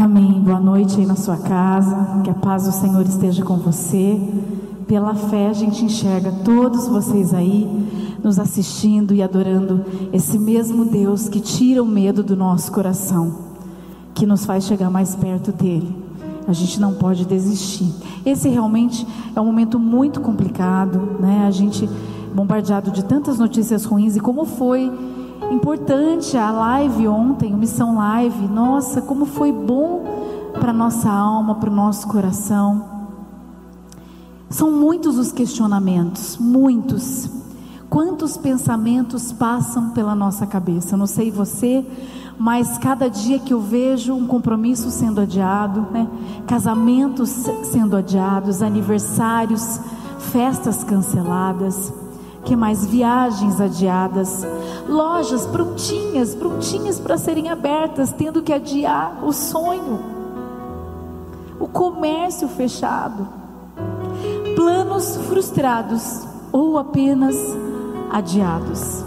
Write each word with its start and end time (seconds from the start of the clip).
Amém. 0.00 0.40
Boa 0.40 0.60
noite 0.60 1.00
aí 1.00 1.04
na 1.04 1.16
sua 1.16 1.36
casa. 1.36 2.20
Que 2.22 2.30
a 2.30 2.34
paz 2.34 2.62
do 2.62 2.70
Senhor 2.70 3.04
esteja 3.04 3.44
com 3.44 3.56
você. 3.56 4.16
Pela 4.86 5.12
fé 5.12 5.48
a 5.48 5.52
gente 5.52 5.84
enxerga 5.84 6.30
todos 6.44 6.86
vocês 6.86 7.34
aí 7.34 7.68
nos 8.22 8.38
assistindo 8.38 9.12
e 9.12 9.24
adorando 9.24 9.84
esse 10.12 10.38
mesmo 10.38 10.84
Deus 10.84 11.28
que 11.28 11.40
tira 11.40 11.82
o 11.82 11.86
medo 11.86 12.22
do 12.22 12.36
nosso 12.36 12.70
coração, 12.70 13.38
que 14.14 14.24
nos 14.24 14.46
faz 14.46 14.66
chegar 14.66 14.88
mais 14.88 15.16
perto 15.16 15.50
dele. 15.50 15.92
A 16.46 16.52
gente 16.52 16.80
não 16.80 16.94
pode 16.94 17.24
desistir. 17.24 17.92
Esse 18.24 18.48
realmente 18.48 19.04
é 19.34 19.40
um 19.40 19.46
momento 19.46 19.80
muito 19.80 20.20
complicado, 20.20 21.18
né? 21.18 21.44
A 21.44 21.50
gente 21.50 21.90
bombardeado 22.32 22.92
de 22.92 23.04
tantas 23.04 23.36
notícias 23.36 23.84
ruins 23.84 24.14
e 24.14 24.20
como 24.20 24.44
foi 24.44 24.92
importante 25.50 26.36
a 26.36 26.50
live 26.50 27.08
ontem, 27.08 27.54
Missão 27.54 27.96
Live. 27.96 28.48
Nossa, 28.48 29.00
como 29.00 29.26
foi 29.26 29.52
bom 29.52 30.52
para 30.52 30.72
nossa 30.72 31.10
alma, 31.10 31.54
para 31.56 31.70
o 31.70 31.74
nosso 31.74 32.06
coração. 32.08 32.84
São 34.50 34.70
muitos 34.70 35.18
os 35.18 35.32
questionamentos, 35.32 36.36
muitos. 36.38 37.28
Quantos 37.90 38.36
pensamentos 38.36 39.32
passam 39.32 39.90
pela 39.90 40.14
nossa 40.14 40.46
cabeça? 40.46 40.96
Não 40.96 41.06
sei 41.06 41.30
você, 41.30 41.84
mas 42.38 42.78
cada 42.78 43.08
dia 43.08 43.38
que 43.38 43.52
eu 43.52 43.60
vejo 43.60 44.14
um 44.14 44.26
compromisso 44.26 44.90
sendo 44.90 45.20
adiado, 45.20 45.86
né? 45.90 46.06
casamentos 46.46 47.30
sendo 47.64 47.96
adiados, 47.96 48.62
aniversários, 48.62 49.80
festas 50.18 50.84
canceladas, 50.84 51.92
que 52.48 52.56
mais 52.56 52.86
viagens 52.86 53.60
adiadas, 53.60 54.42
lojas 54.88 55.46
prontinhas, 55.46 56.34
prontinhas 56.34 56.98
para 56.98 57.18
serem 57.18 57.50
abertas, 57.50 58.10
tendo 58.10 58.40
que 58.40 58.54
adiar 58.54 59.22
o 59.22 59.34
sonho, 59.34 60.00
o 61.60 61.68
comércio 61.68 62.48
fechado, 62.48 63.28
planos 64.56 65.18
frustrados 65.28 66.26
ou 66.50 66.78
apenas 66.78 67.36
adiados. 68.10 69.04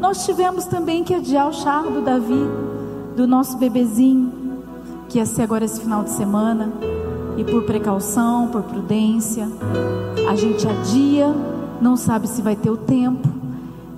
Nós 0.00 0.24
tivemos 0.24 0.64
também 0.64 1.02
que 1.02 1.14
adiar 1.14 1.48
o 1.48 1.52
char 1.52 1.82
do 1.82 2.00
Davi, 2.00 2.48
do 3.16 3.26
nosso 3.26 3.56
bebezinho, 3.56 4.32
que 5.08 5.18
ia 5.18 5.26
ser 5.26 5.42
agora 5.42 5.64
esse 5.64 5.80
final 5.80 6.04
de 6.04 6.10
semana, 6.10 6.72
e 7.36 7.42
por 7.42 7.64
precaução, 7.64 8.46
por 8.46 8.62
prudência, 8.62 9.48
a 10.30 10.36
gente 10.36 10.64
adia, 10.68 11.34
não 11.82 11.96
sabe 11.96 12.28
se 12.28 12.40
vai 12.40 12.54
ter 12.54 12.70
o 12.70 12.76
tempo, 12.76 13.28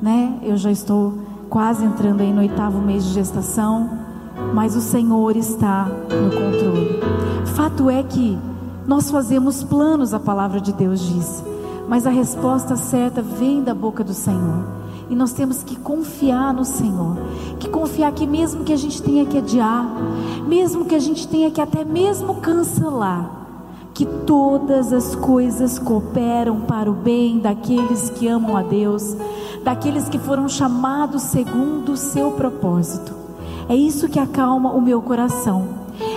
né? 0.01 0.39
Eu 0.43 0.57
já 0.57 0.71
estou 0.71 1.19
quase 1.51 1.85
entrando 1.85 2.23
aí 2.23 2.33
no 2.33 2.41
oitavo 2.41 2.81
mês 2.81 3.05
de 3.05 3.13
gestação, 3.13 3.91
mas 4.55 4.75
o 4.75 4.81
Senhor 4.81 5.37
está 5.37 5.85
no 5.85 6.31
controle. 6.31 7.01
Fato 7.55 7.91
é 7.91 8.03
que 8.03 8.39
nós 8.87 9.11
fazemos 9.11 9.63
planos, 9.63 10.15
a 10.15 10.19
palavra 10.19 10.63
de 10.63 10.73
Deus 10.73 10.99
diz, 11.01 11.45
mas 11.87 12.07
a 12.07 12.11
resposta 12.11 12.75
certa 12.75 13.21
vem 13.21 13.63
da 13.63 13.75
boca 13.75 14.03
do 14.03 14.15
Senhor. 14.15 14.65
E 15.11 15.15
nós 15.15 15.33
temos 15.35 15.63
que 15.63 15.77
confiar 15.77 16.55
no 16.55 16.65
Senhor, 16.65 17.19
que 17.61 17.69
confiar 17.69 18.13
que 18.13 18.27
mesmo 18.27 18.65
que 18.65 18.73
a 18.73 18.79
gente 18.79 19.03
tenha 19.03 19.27
que 19.27 19.37
adiar, 19.37 19.87
mesmo 20.49 20.87
que 20.87 20.95
a 20.95 20.99
gente 20.99 21.29
tenha 21.29 21.51
que 21.51 21.61
até 21.61 21.85
mesmo 21.85 22.37
cancelar, 22.37 23.44
que 23.95 24.05
todas 24.05 24.93
as 24.93 25.15
coisas 25.15 25.79
cooperam 25.79 26.63
para 26.63 26.91
o 26.91 26.95
bem 26.95 27.39
daqueles 27.39 28.11
que 28.11 28.27
amam 28.27 28.57
a 28.57 28.63
Deus, 28.63 29.17
daqueles 29.63 30.09
que 30.09 30.19
foram 30.19 30.49
chamados 30.49 31.23
segundo 31.23 31.93
o 31.93 31.97
seu 31.97 32.33
propósito. 32.33 33.15
É 33.69 33.77
isso 33.77 34.09
que 34.09 34.19
acalma 34.19 34.73
o 34.73 34.81
meu 34.81 35.01
coração. 35.01 35.69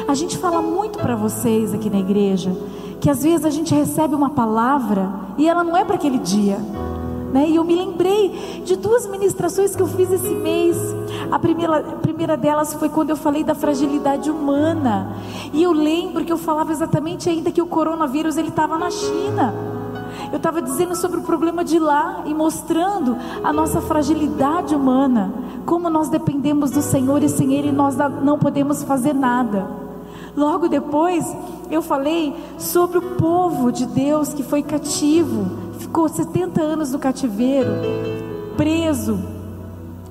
A 0.08 0.16
gente 0.16 0.38
fala 0.40 0.60
muito 0.60 0.98
para 0.98 1.16
vocês 1.16 1.72
aqui 1.74 1.90
na 1.90 2.00
igreja 2.00 2.52
que 3.00 3.12
às 3.12 3.22
vezes 3.22 3.46
a 3.46 3.52
gente 3.52 3.76
recebe 3.76 4.16
uma 4.16 4.32
palavra 4.32 5.10
e 5.38 5.48
ela 5.48 5.64
não 5.64 5.78
é 5.78 5.86
para 5.86 5.96
aquele 5.96 6.18
dia. 6.18 6.58
Né? 7.32 7.50
E 7.50 7.56
eu 7.56 7.64
me 7.64 7.76
lembrei 7.76 8.62
de 8.64 8.76
duas 8.76 9.06
ministrações 9.08 9.76
que 9.76 9.82
eu 9.82 9.88
fiz 9.88 10.12
esse 10.12 10.30
mês. 10.30 10.78
A 11.30 11.38
primeira, 11.38 11.80
a 11.80 11.82
primeira 11.98 12.38
delas 12.38 12.74
foi 12.74 12.90
quando 12.90 13.10
eu 13.10 13.18
falei 13.18 13.44
da 13.44 13.54
fragilidade 13.54 14.32
humana. 14.32 15.16
E 15.54 15.62
eu 15.62 15.72
lembro 15.72 16.24
que 16.24 16.32
eu 16.32 16.38
falava 16.38 16.72
exatamente 16.72 17.30
ainda 17.30 17.52
que 17.52 17.62
o 17.62 17.68
coronavírus 17.68 18.38
ele 18.38 18.50
estava 18.50 18.78
na 18.78 18.90
China. 18.90 19.54
Eu 20.32 20.38
estava 20.38 20.62
dizendo 20.62 20.96
sobre 20.96 21.20
o 21.20 21.24
problema 21.24 21.64
de 21.64 21.80
lá 21.80 22.24
e 22.26 22.34
mostrando 22.34 23.16
a 23.44 23.54
nossa 23.54 23.82
fragilidade 23.82 24.76
humana, 24.76 25.32
como 25.66 25.90
nós 25.90 26.10
dependemos 26.10 26.72
do 26.72 26.82
Senhor 26.82 27.24
e 27.24 27.30
sem 27.30 27.54
Ele 27.54 27.72
nós 27.72 27.96
não 28.24 28.38
podemos 28.38 28.84
fazer 28.84 29.14
nada. 29.14 29.68
Logo 30.36 30.68
depois, 30.68 31.26
eu 31.72 31.82
falei 31.82 32.36
sobre 32.60 32.98
o 33.00 33.16
povo 33.16 33.72
de 33.72 33.86
Deus 33.86 34.34
que 34.34 34.44
foi 34.44 34.62
cativo, 34.62 35.67
ficou 35.98 36.08
70 36.08 36.62
anos 36.62 36.92
no 36.92 37.00
cativeiro, 37.00 37.72
preso, 38.56 39.20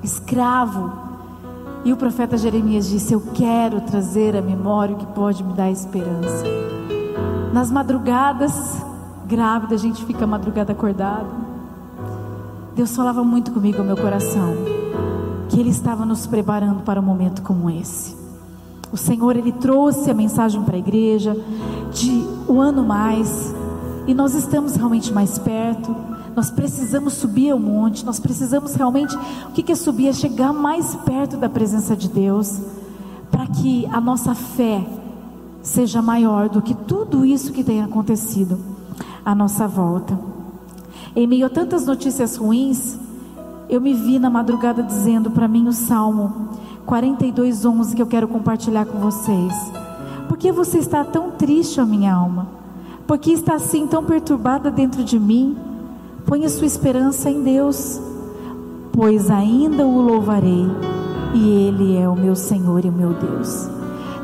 escravo. 0.02 0.90
E 1.84 1.92
o 1.92 1.96
profeta 1.96 2.36
Jeremias 2.36 2.88
disse: 2.88 3.14
Eu 3.14 3.20
quero 3.32 3.80
trazer 3.82 4.34
a 4.34 4.42
memória 4.42 4.96
o 4.96 4.98
que 4.98 5.06
pode 5.06 5.44
me 5.44 5.52
dar 5.52 5.70
esperança. 5.70 6.44
Nas 7.52 7.70
madrugadas, 7.70 8.82
grávida, 9.28 9.76
a 9.76 9.78
gente 9.78 10.04
fica 10.04 10.24
a 10.24 10.26
madrugada 10.26 10.72
acordado. 10.72 11.28
Deus 12.74 12.96
falava 12.96 13.22
muito 13.22 13.52
comigo 13.52 13.80
meu 13.84 13.96
coração, 13.96 14.54
que 15.48 15.60
Ele 15.60 15.70
estava 15.70 16.04
nos 16.04 16.26
preparando 16.26 16.82
para 16.82 17.00
um 17.00 17.04
momento 17.04 17.42
como 17.42 17.70
esse. 17.70 18.16
O 18.90 18.96
Senhor, 18.96 19.36
Ele 19.36 19.52
trouxe 19.52 20.10
a 20.10 20.14
mensagem 20.14 20.60
para 20.64 20.74
a 20.74 20.80
igreja 20.80 21.36
de 21.92 22.26
um 22.48 22.60
ano 22.60 22.84
mais, 22.84 23.54
e 24.06 24.14
nós 24.14 24.34
estamos 24.34 24.76
realmente 24.76 25.12
mais 25.12 25.38
perto. 25.38 25.94
Nós 26.34 26.50
precisamos 26.50 27.14
subir 27.14 27.50
ao 27.50 27.58
monte, 27.58 28.04
nós 28.04 28.20
precisamos 28.20 28.74
realmente, 28.74 29.16
o 29.48 29.52
que 29.52 29.72
é 29.72 29.74
subir? 29.74 30.08
É 30.08 30.12
chegar 30.12 30.52
mais 30.52 30.94
perto 30.96 31.36
da 31.36 31.48
presença 31.48 31.96
de 31.96 32.08
Deus, 32.08 32.60
para 33.30 33.46
que 33.46 33.86
a 33.86 34.00
nossa 34.00 34.34
fé 34.34 34.84
seja 35.62 36.00
maior 36.00 36.48
do 36.48 36.62
que 36.62 36.74
tudo 36.74 37.24
isso 37.24 37.52
que 37.52 37.64
tem 37.64 37.82
acontecido 37.82 38.58
à 39.24 39.34
nossa 39.34 39.66
volta. 39.66 40.18
Em 41.14 41.26
meio 41.26 41.46
a 41.46 41.50
tantas 41.50 41.86
notícias 41.86 42.36
ruins, 42.36 42.98
eu 43.68 43.80
me 43.80 43.94
vi 43.94 44.18
na 44.18 44.30
madrugada 44.30 44.82
dizendo 44.82 45.30
para 45.30 45.48
mim 45.48 45.66
o 45.66 45.72
Salmo 45.72 46.50
42:11 46.86 47.96
que 47.96 48.02
eu 48.02 48.06
quero 48.06 48.28
compartilhar 48.28 48.86
com 48.86 48.98
vocês. 48.98 49.52
Por 50.28 50.36
que 50.36 50.52
você 50.52 50.78
está 50.78 51.04
tão 51.04 51.32
triste, 51.32 51.80
a 51.80 51.86
minha 51.86 52.14
alma? 52.14 52.55
Por 53.06 53.18
que 53.18 53.32
está 53.32 53.54
assim 53.54 53.86
tão 53.86 54.04
perturbada 54.04 54.70
dentro 54.70 55.04
de 55.04 55.18
mim? 55.18 55.56
Ponha 56.26 56.48
sua 56.48 56.66
esperança 56.66 57.30
em 57.30 57.42
Deus, 57.42 58.00
pois 58.92 59.30
ainda 59.30 59.86
o 59.86 60.00
louvarei, 60.00 60.66
e 61.32 61.48
Ele 61.48 61.96
é 61.96 62.08
o 62.08 62.16
meu 62.16 62.34
Senhor 62.34 62.84
e 62.84 62.88
o 62.88 62.92
meu 62.92 63.14
Deus. 63.14 63.68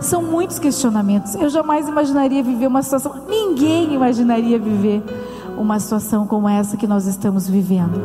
São 0.00 0.20
muitos 0.20 0.58
questionamentos. 0.58 1.36
Eu 1.36 1.48
jamais 1.48 1.86
imaginaria 1.86 2.42
viver 2.42 2.66
uma 2.66 2.82
situação, 2.82 3.14
ninguém 3.28 3.94
imaginaria 3.94 4.58
viver 4.58 5.00
uma 5.56 5.78
situação 5.78 6.26
como 6.26 6.48
essa 6.48 6.76
que 6.76 6.88
nós 6.88 7.06
estamos 7.06 7.48
vivendo. 7.48 8.02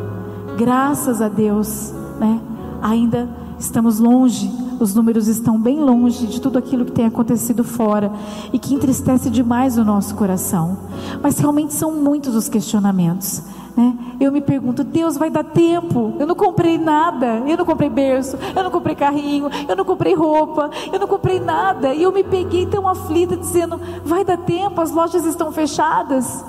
Graças 0.56 1.20
a 1.20 1.28
Deus, 1.28 1.92
né? 2.20 2.40
Ainda 2.80 3.28
estamos 3.58 3.98
longe, 3.98 4.48
os 4.80 4.94
números 4.94 5.28
estão 5.28 5.60
bem 5.60 5.80
longe 5.80 6.26
de 6.26 6.40
tudo 6.40 6.58
aquilo 6.58 6.84
que 6.84 6.92
tem 6.92 7.06
acontecido 7.06 7.64
fora 7.64 8.12
e 8.52 8.58
que 8.58 8.74
entristece 8.74 9.30
demais 9.30 9.76
o 9.76 9.84
nosso 9.84 10.14
coração. 10.14 10.78
Mas 11.22 11.38
realmente 11.38 11.74
são 11.74 11.92
muitos 11.92 12.34
os 12.34 12.48
questionamentos. 12.48 13.42
Né? 13.76 13.96
Eu 14.18 14.32
me 14.32 14.40
pergunto, 14.40 14.82
Deus 14.82 15.16
vai 15.16 15.30
dar 15.30 15.44
tempo? 15.44 16.14
Eu 16.18 16.26
não 16.26 16.34
comprei 16.34 16.76
nada, 16.76 17.44
eu 17.46 17.56
não 17.56 17.64
comprei 17.64 17.88
berço, 17.88 18.36
eu 18.56 18.64
não 18.64 18.70
comprei 18.72 18.96
carrinho, 18.96 19.48
eu 19.68 19.76
não 19.76 19.84
comprei 19.84 20.14
roupa, 20.14 20.68
eu 20.92 20.98
não 20.98 21.06
comprei 21.06 21.38
nada. 21.38 21.94
E 21.94 22.02
eu 22.02 22.10
me 22.10 22.24
peguei 22.24 22.66
tão 22.66 22.88
aflita, 22.88 23.36
dizendo: 23.36 23.80
vai 24.04 24.24
dar 24.24 24.38
tempo, 24.38 24.80
as 24.80 24.90
lojas 24.90 25.24
estão 25.24 25.52
fechadas. 25.52 26.44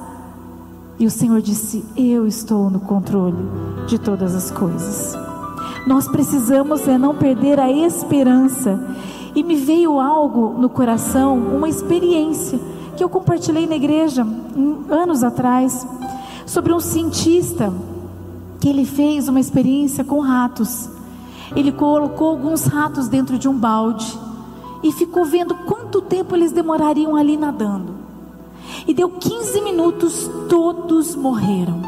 E 0.97 1.05
o 1.05 1.11
Senhor 1.11 1.39
disse: 1.39 1.85
Eu 1.95 2.25
estou 2.25 2.69
no 2.69 2.79
controle 2.79 3.37
de 3.87 3.99
todas 3.99 4.33
as 4.35 4.49
coisas. 4.49 5.28
Nós 5.89 6.07
precisamos 6.07 6.87
é 6.87 6.99
não 6.99 7.15
perder 7.15 7.59
a 7.59 7.71
esperança. 7.71 8.79
E 9.33 9.41
me 9.41 9.55
veio 9.55 9.99
algo 9.99 10.53
no 10.55 10.69
coração, 10.69 11.35
uma 11.35 11.67
experiência 11.67 12.59
que 12.95 13.03
eu 13.03 13.09
compartilhei 13.09 13.65
na 13.65 13.75
igreja 13.75 14.23
anos 14.87 15.23
atrás 15.23 15.87
sobre 16.45 16.73
um 16.73 16.79
cientista 16.79 17.73
que 18.59 18.69
ele 18.69 18.85
fez 18.85 19.27
uma 19.27 19.39
experiência 19.39 20.03
com 20.03 20.19
ratos. 20.19 20.87
Ele 21.55 21.71
colocou 21.71 22.29
alguns 22.29 22.65
ratos 22.65 23.07
dentro 23.07 23.39
de 23.39 23.49
um 23.49 23.57
balde 23.57 24.15
e 24.83 24.91
ficou 24.91 25.25
vendo 25.25 25.55
quanto 25.55 26.03
tempo 26.03 26.35
eles 26.35 26.51
demorariam 26.51 27.15
ali 27.15 27.35
nadando. 27.35 27.95
E 28.87 28.93
deu 28.93 29.09
15 29.09 29.59
minutos, 29.61 30.29
todos 30.47 31.15
morreram, 31.15 31.81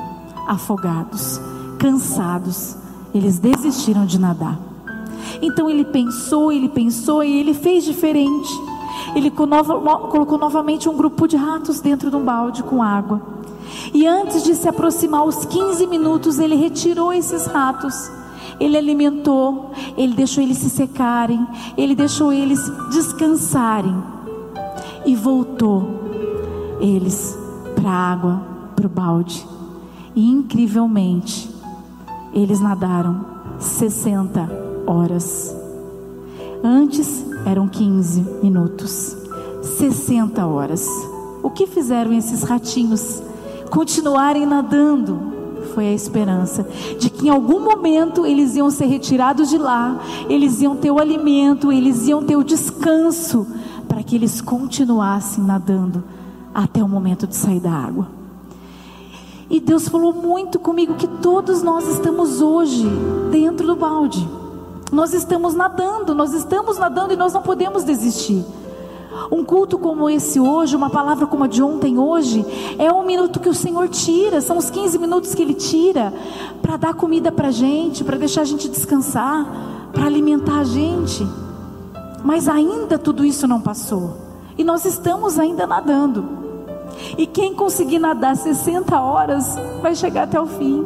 afogados, 0.47 1.39
cansados. 1.77 2.80
Eles 3.13 3.39
desistiram 3.39 4.05
de 4.05 4.19
nadar. 4.19 4.59
Então 5.41 5.69
ele 5.69 5.85
pensou, 5.85 6.51
ele 6.51 6.69
pensou 6.69 7.23
e 7.23 7.39
ele 7.39 7.53
fez 7.53 7.83
diferente. 7.83 8.49
ele 9.15 9.31
colocou 9.31 10.37
novamente 10.37 10.87
um 10.87 10.95
grupo 10.95 11.27
de 11.27 11.35
ratos 11.35 11.79
dentro 11.79 12.09
de 12.09 12.15
um 12.15 12.23
balde 12.23 12.63
com 12.63 12.81
água. 12.81 13.21
E 13.93 14.05
antes 14.05 14.43
de 14.43 14.55
se 14.55 14.67
aproximar 14.67 15.25
os 15.25 15.45
15 15.45 15.85
minutos, 15.87 16.39
ele 16.39 16.55
retirou 16.55 17.11
esses 17.11 17.45
ratos. 17.45 18.11
Ele 18.59 18.77
alimentou, 18.77 19.71
ele 19.97 20.13
deixou 20.13 20.43
eles 20.43 20.57
se 20.57 20.69
secarem, 20.69 21.45
ele 21.75 21.95
deixou 21.95 22.31
eles 22.31 22.59
descansarem 22.91 23.95
e 25.05 25.15
voltou 25.15 25.87
eles 26.79 27.37
para 27.75 27.89
a 27.89 28.11
água, 28.11 28.41
para 28.75 28.85
o 28.85 28.89
balde. 28.89 29.45
E 30.15 30.29
incrivelmente, 30.29 31.49
eles 32.33 32.59
nadaram 32.59 33.25
60 33.59 34.49
horas. 34.87 35.55
Antes 36.63 37.25
eram 37.45 37.67
15 37.67 38.21
minutos, 38.43 39.17
60 39.61 40.45
horas. 40.45 40.87
O 41.43 41.49
que 41.49 41.65
fizeram 41.67 42.13
esses 42.13 42.43
ratinhos 42.43 43.21
continuarem 43.69 44.45
nadando? 44.45 45.31
Foi 45.73 45.87
a 45.87 45.93
esperança 45.93 46.67
de 46.99 47.09
que 47.09 47.27
em 47.27 47.29
algum 47.29 47.59
momento 47.61 48.25
eles 48.25 48.55
iam 48.55 48.69
ser 48.69 48.85
retirados 48.85 49.49
de 49.49 49.57
lá, 49.57 49.99
eles 50.27 50.61
iam 50.61 50.75
ter 50.75 50.91
o 50.91 50.99
alimento, 50.99 51.71
eles 51.71 52.07
iam 52.07 52.23
ter 52.23 52.35
o 52.35 52.43
descanso, 52.43 53.47
para 53.87 54.03
que 54.03 54.15
eles 54.15 54.41
continuassem 54.41 55.43
nadando 55.43 56.03
até 56.53 56.83
o 56.83 56.87
momento 56.87 57.25
de 57.25 57.35
sair 57.35 57.59
da 57.59 57.71
água. 57.71 58.20
E 59.51 59.59
Deus 59.59 59.89
falou 59.89 60.13
muito 60.13 60.57
comigo 60.57 60.93
que 60.93 61.05
todos 61.05 61.61
nós 61.61 61.85
estamos 61.85 62.41
hoje 62.41 62.87
dentro 63.29 63.67
do 63.67 63.75
balde. 63.75 64.25
Nós 64.89 65.13
estamos 65.13 65.53
nadando, 65.53 66.15
nós 66.15 66.33
estamos 66.33 66.77
nadando 66.77 67.11
e 67.11 67.17
nós 67.17 67.33
não 67.33 67.41
podemos 67.41 67.83
desistir. 67.83 68.45
Um 69.29 69.43
culto 69.43 69.77
como 69.77 70.09
esse 70.09 70.39
hoje, 70.39 70.73
uma 70.73 70.89
palavra 70.89 71.27
como 71.27 71.43
a 71.43 71.47
de 71.47 71.61
ontem 71.61 71.99
hoje, 71.99 72.45
é 72.79 72.93
um 72.93 73.05
minuto 73.05 73.41
que 73.41 73.49
o 73.49 73.53
Senhor 73.53 73.89
tira, 73.89 74.39
são 74.39 74.57
os 74.57 74.69
15 74.69 74.97
minutos 74.97 75.35
que 75.35 75.41
Ele 75.41 75.53
tira 75.53 76.13
para 76.61 76.77
dar 76.77 76.93
comida 76.93 77.29
para 77.29 77.49
a 77.49 77.51
gente, 77.51 78.05
para 78.05 78.17
deixar 78.17 78.41
a 78.41 78.45
gente 78.45 78.69
descansar, 78.69 79.89
para 79.91 80.05
alimentar 80.05 80.59
a 80.59 80.63
gente. 80.63 81.27
Mas 82.23 82.47
ainda 82.47 82.97
tudo 82.97 83.25
isso 83.25 83.45
não 83.49 83.59
passou, 83.59 84.15
e 84.57 84.63
nós 84.63 84.85
estamos 84.85 85.37
ainda 85.37 85.67
nadando. 85.67 86.50
E 87.17 87.25
quem 87.25 87.53
conseguir 87.53 87.99
nadar 87.99 88.35
60 88.35 88.99
horas 88.99 89.57
vai 89.81 89.95
chegar 89.95 90.23
até 90.23 90.39
o 90.39 90.47
fim. 90.47 90.85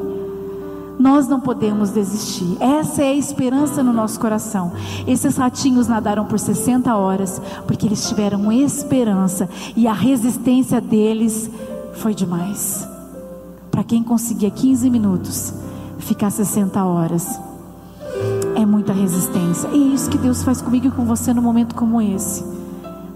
Nós 0.97 1.27
não 1.27 1.39
podemos 1.39 1.89
desistir. 1.89 2.57
Essa 2.59 3.03
é 3.03 3.09
a 3.09 3.15
esperança 3.15 3.83
no 3.83 3.91
nosso 3.91 4.19
coração. 4.19 4.71
Esses 5.05 5.35
ratinhos 5.35 5.87
nadaram 5.87 6.25
por 6.25 6.39
60 6.39 6.95
horas 6.95 7.41
porque 7.67 7.85
eles 7.85 8.07
tiveram 8.07 8.51
esperança 8.51 9.49
e 9.75 9.87
a 9.87 9.93
resistência 9.93 10.79
deles 10.79 11.49
foi 11.95 12.13
demais. 12.13 12.87
Para 13.69 13.83
quem 13.83 14.03
conseguia 14.03 14.49
15 14.49 14.89
minutos, 14.89 15.53
ficar 15.99 16.29
60 16.29 16.83
horas 16.83 17.39
é 18.55 18.65
muita 18.65 18.93
resistência. 18.93 19.67
E 19.73 19.91
é 19.91 19.93
isso 19.93 20.09
que 20.09 20.17
Deus 20.17 20.43
faz 20.43 20.61
comigo 20.61 20.87
e 20.87 20.91
com 20.91 21.05
você 21.05 21.33
no 21.33 21.41
momento 21.41 21.75
como 21.75 22.01
esse. 22.01 22.43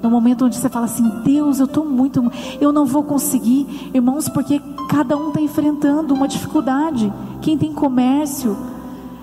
No 0.01 0.09
momento 0.09 0.45
onde 0.45 0.55
você 0.55 0.69
fala 0.69 0.85
assim, 0.85 1.07
Deus, 1.23 1.59
eu 1.59 1.65
estou 1.65 1.85
muito, 1.85 2.31
eu 2.61 2.71
não 2.71 2.85
vou 2.85 3.03
conseguir, 3.03 3.91
irmãos, 3.93 4.29
porque 4.29 4.61
cada 4.89 5.17
um 5.17 5.29
está 5.29 5.41
enfrentando 5.41 6.13
uma 6.13 6.27
dificuldade. 6.27 7.11
Quem 7.41 7.57
tem 7.57 7.73
comércio, 7.73 8.55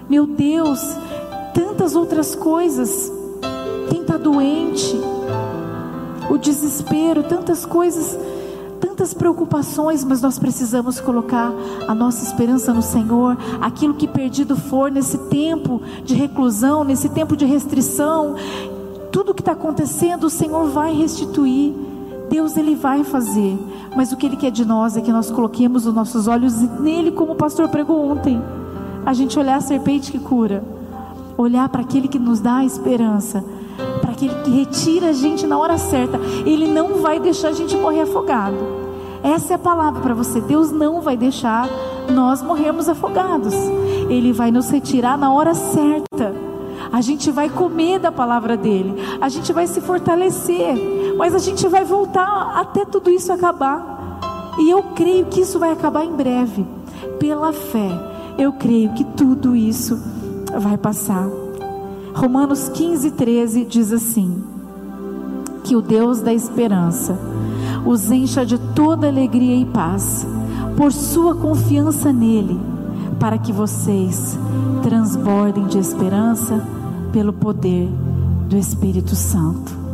meu 0.09 0.27
Deus, 0.27 0.81
tantas 1.55 1.97
outras 1.97 2.35
coisas. 2.35 3.11
Quem 3.89 4.03
está 4.03 4.17
doente, 4.19 5.01
o 6.29 6.37
desespero, 6.37 7.23
tantas 7.23 7.65
coisas, 7.65 8.19
tantas 8.81 9.15
preocupações, 9.15 10.05
mas 10.05 10.21
nós 10.21 10.39
precisamos 10.39 11.01
colocar 11.01 11.53
a 11.89 11.95
nossa 11.95 12.25
esperança 12.25 12.75
no 12.75 12.83
Senhor. 12.83 13.37
Aquilo 13.61 13.95
que 13.95 14.07
perdido 14.07 14.57
for 14.57 14.91
nesse 14.91 15.17
tempo 15.29 15.81
de 16.05 16.15
reclusão, 16.15 16.85
nesse 16.85 17.09
tempo 17.09 17.37
de 17.37 17.45
restrição, 17.45 18.35
tudo 19.17 19.33
que 19.33 19.41
está 19.41 19.53
acontecendo, 19.53 20.25
o 20.25 20.31
Senhor 20.31 20.69
vai 20.69 20.93
restituir. 20.93 21.73
Deus 22.29 22.55
ele 22.55 22.75
vai 22.75 23.03
fazer, 23.03 23.59
mas 23.97 24.13
o 24.13 24.17
que 24.17 24.27
Ele 24.27 24.37
quer 24.37 24.51
de 24.51 24.63
nós 24.63 24.95
é 24.95 25.01
que 25.01 25.11
nós 25.11 25.31
coloquemos 25.31 25.87
os 25.87 25.95
nossos 25.95 26.29
olhos 26.29 26.53
nele, 26.79 27.11
como 27.13 27.33
o 27.33 27.35
pastor 27.35 27.67
pregou 27.71 28.11
ontem. 28.11 28.39
A 29.07 29.15
gente 29.15 29.39
olhar 29.39 29.57
a 29.57 29.61
serpente 29.63 30.13
que 30.13 30.19
cura, 30.19 30.63
olhar 31.35 31.67
para 31.71 31.81
aquele 31.81 32.09
que 32.09 32.19
nos 32.19 32.41
dá 32.41 32.57
a 32.57 32.65
esperança, 32.67 33.43
para 34.03 34.13
aquele 34.13 34.35
que 34.43 34.51
retira 34.51 35.09
a 35.09 35.13
gente 35.15 35.47
na 35.47 35.57
hora 35.57 35.79
certa. 35.79 36.19
Ele 36.45 36.71
não 36.71 37.01
vai 37.01 37.19
deixar 37.19 37.49
a 37.49 37.55
gente 37.55 37.75
morrer 37.75 38.03
afogado. 38.03 38.59
Essa 39.23 39.55
é 39.55 39.57
a 39.57 39.59
palavra 39.59 40.03
para 40.03 40.13
você. 40.13 40.43
Deus 40.43 40.71
não 40.71 41.01
vai 41.01 41.17
deixar 41.17 41.71
nós 42.13 42.43
morrermos 42.43 42.87
afogados. 42.87 43.55
Ele 44.11 44.31
vai 44.31 44.51
nos 44.51 44.69
retirar 44.69 45.17
na 45.17 45.33
hora 45.33 45.55
certa 45.55 46.35
a 46.93 47.01
gente 47.01 47.31
vai 47.31 47.49
comer 47.49 47.99
da 47.99 48.13
palavra 48.13 48.57
dele, 48.57 48.95
a 49.21 49.29
gente 49.29 49.53
vai 49.53 49.67
se 49.67 49.81
fortalecer, 49.81 51.15
mas 51.17 51.35
a 51.35 51.39
gente 51.39 51.67
vai 51.69 51.85
voltar 51.85 52.53
até 52.57 52.85
tudo 52.85 53.11
isso 53.11 53.33
acabar. 53.33 53.95
E 54.59 54.71
eu 54.71 54.83
creio 54.95 55.27
que 55.27 55.41
isso 55.41 55.59
vai 55.59 55.71
acabar 55.71 56.05
em 56.05 56.13
breve. 56.13 56.67
Pela 57.19 57.53
fé, 57.53 57.91
eu 58.39 58.53
creio 58.53 58.93
que 58.95 59.05
tudo 59.05 59.55
isso 59.55 60.01
vai 60.59 60.79
passar. 60.79 61.29
Romanos 62.15 62.69
15, 62.71 63.11
13 63.11 63.65
diz 63.65 63.93
assim: 63.93 64.43
Que 65.63 65.77
o 65.77 65.83
Deus 65.83 66.21
da 66.21 66.33
esperança 66.33 67.19
os 67.85 68.11
encha 68.11 68.45
de 68.45 68.59
toda 68.59 69.07
alegria 69.07 69.57
e 69.57 69.65
paz, 69.65 70.27
por 70.77 70.93
sua 70.93 71.35
confiança 71.37 72.13
nele, 72.13 72.59
para 73.21 73.39
que 73.39 73.53
vocês 73.53 74.37
transbordem 74.83 75.67
de 75.67 75.79
esperança 75.79 76.76
pelo 77.17 77.33
poder 77.33 77.89
do 78.47 78.59
Espírito 78.59 79.17
Santo. 79.17 79.86